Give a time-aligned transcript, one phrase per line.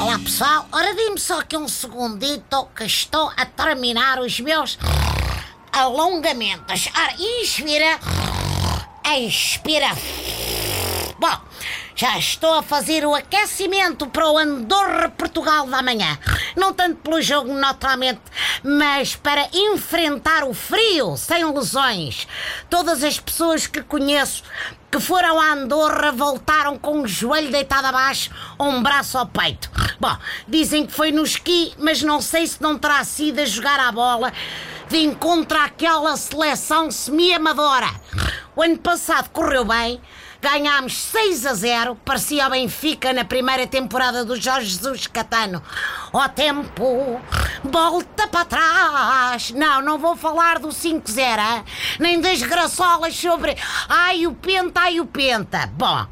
[0.00, 4.78] Olá pessoal, ora dê-me só aqui um segundito que estou a terminar os meus
[5.72, 6.88] alongamentos.
[6.96, 7.98] Ora, inspira,
[9.16, 9.88] expira.
[11.24, 11.40] Bom,
[11.96, 16.18] já estou a fazer o aquecimento para o Andorra Portugal da manhã.
[16.54, 18.20] Não tanto pelo jogo, naturalmente,
[18.62, 22.28] mas para enfrentar o frio sem lesões.
[22.68, 24.42] Todas as pessoas que conheço
[24.92, 29.70] que foram a Andorra voltaram com o joelho deitado abaixo ou um braço ao peito.
[29.98, 30.14] Bom,
[30.46, 33.90] dizem que foi no esqui, mas não sei se não terá sido a jogar a
[33.90, 34.30] bola
[34.90, 37.88] de encontro àquela seleção semi-amadora.
[38.54, 40.00] O ano passado correu bem,
[40.44, 45.62] ganhámos 6 a 0, parecia o Benfica na primeira temporada do Jorge Jesus Catano.
[46.12, 47.18] Ó tempo,
[47.64, 49.52] volta para trás.
[49.52, 51.64] Não, não vou falar do 5-0,
[51.98, 53.56] nem das graçolas sobre
[53.88, 55.66] ai o penta, ai o penta.
[55.78, 56.06] Bom,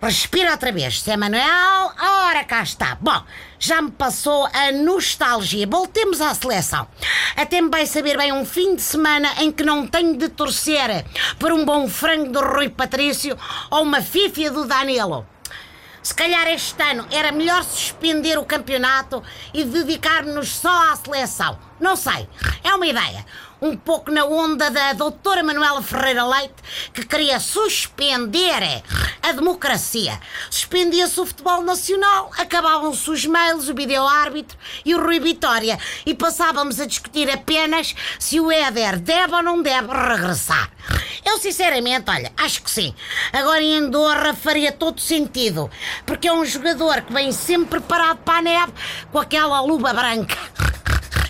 [0.00, 1.90] Respira outra vez, Zé Manuel.
[1.98, 2.98] Ora, cá está.
[3.00, 3.22] Bom,
[3.58, 5.66] já me passou a nostalgia.
[5.66, 6.86] Voltemos à seleção.
[7.34, 11.04] Até me vai saber bem um fim de semana em que não tenho de torcer
[11.38, 13.38] por um bom frango do Rui Patrício
[13.70, 15.26] ou uma fífia do Danilo.
[16.06, 21.58] Se calhar este ano era melhor suspender o campeonato e dedicar-nos só à seleção.
[21.80, 22.28] Não sei,
[22.62, 23.26] é uma ideia.
[23.60, 26.54] Um pouco na onda da doutora Manuela Ferreira Leite,
[26.94, 28.84] que queria suspender
[29.20, 30.20] a democracia.
[30.48, 35.76] Suspendia-se o futebol nacional, acabavam-se os mails, o vídeo-árbitro e o Rui Vitória
[36.06, 40.70] e passávamos a discutir apenas se o Éder deve ou não deve regressar.
[41.24, 42.94] Eu, sinceramente, olha, acho que sim.
[43.32, 45.70] Agora em Andorra faria todo sentido,
[46.04, 48.72] porque é um jogador que vem sempre preparado para a neve
[49.10, 50.36] com aquela luva branca.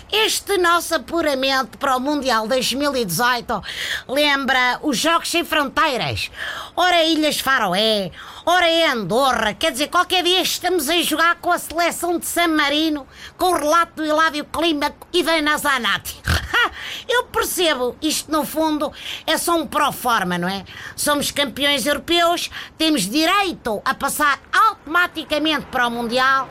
[0.09, 3.61] Este nosso apuramento para o Mundial 2018
[4.07, 6.31] lembra os Jogos Sem Fronteiras.
[6.77, 8.11] Ora Ilhas Faroé,
[8.45, 9.53] ora é Andorra.
[9.53, 13.05] Quer dizer, qualquer dia estamos a jogar com a seleção de San Marino,
[13.37, 16.26] com o relato do Hilário Clímaco e da Nazanati.
[17.07, 18.91] Eu percebo, isto no fundo
[19.25, 20.63] é só um pro forma, não é?
[20.95, 26.49] Somos campeões europeus, temos direito a passar automaticamente para o Mundial.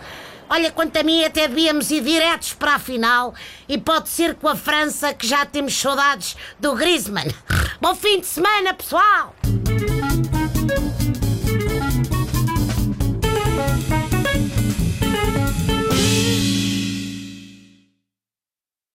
[0.48, 3.34] Olha, quanto a mim, até devíamos ir diretos para a final
[3.68, 7.34] e pode ser com a França que já temos saudades do Griezmann.
[7.80, 9.34] Bom fim de semana, pessoal!